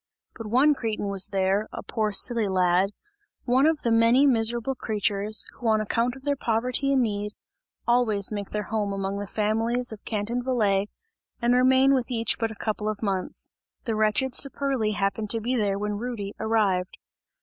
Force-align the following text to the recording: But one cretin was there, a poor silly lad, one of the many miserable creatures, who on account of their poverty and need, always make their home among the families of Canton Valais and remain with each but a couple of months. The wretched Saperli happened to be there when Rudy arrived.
But 0.33 0.47
one 0.47 0.73
cretin 0.73 1.09
was 1.09 1.27
there, 1.27 1.67
a 1.71 1.83
poor 1.83 2.11
silly 2.11 2.47
lad, 2.47 2.89
one 3.43 3.67
of 3.67 3.83
the 3.83 3.91
many 3.91 4.25
miserable 4.25 4.73
creatures, 4.73 5.45
who 5.53 5.67
on 5.67 5.79
account 5.79 6.15
of 6.15 6.23
their 6.23 6.35
poverty 6.35 6.93
and 6.93 7.03
need, 7.03 7.33
always 7.87 8.31
make 8.31 8.49
their 8.49 8.63
home 8.63 8.93
among 8.93 9.19
the 9.19 9.27
families 9.27 9.91
of 9.91 10.03
Canton 10.03 10.41
Valais 10.43 10.87
and 11.39 11.53
remain 11.53 11.93
with 11.93 12.09
each 12.09 12.39
but 12.39 12.49
a 12.49 12.55
couple 12.55 12.89
of 12.89 13.03
months. 13.03 13.51
The 13.83 13.95
wretched 13.95 14.31
Saperli 14.33 14.93
happened 14.95 15.29
to 15.29 15.39
be 15.39 15.55
there 15.55 15.77
when 15.77 15.99
Rudy 15.99 16.33
arrived. 16.39 16.97